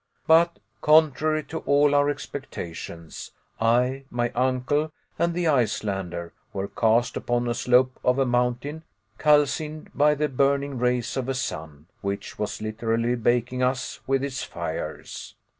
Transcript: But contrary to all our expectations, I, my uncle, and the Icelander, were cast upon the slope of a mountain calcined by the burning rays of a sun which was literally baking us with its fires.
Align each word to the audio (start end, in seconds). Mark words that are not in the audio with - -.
But 0.25 0.57
contrary 0.81 1.43
to 1.43 1.59
all 1.59 1.93
our 1.93 2.09
expectations, 2.09 3.33
I, 3.59 4.05
my 4.09 4.31
uncle, 4.31 4.91
and 5.19 5.35
the 5.35 5.45
Icelander, 5.47 6.33
were 6.53 6.69
cast 6.69 7.15
upon 7.15 7.45
the 7.45 7.53
slope 7.53 7.99
of 8.03 8.17
a 8.17 8.25
mountain 8.25 8.83
calcined 9.19 9.91
by 9.93 10.15
the 10.15 10.27
burning 10.27 10.79
rays 10.79 11.15
of 11.17 11.29
a 11.29 11.35
sun 11.35 11.85
which 12.01 12.39
was 12.39 12.63
literally 12.63 13.13
baking 13.13 13.61
us 13.61 13.99
with 14.07 14.23
its 14.23 14.41
fires. 14.43 15.35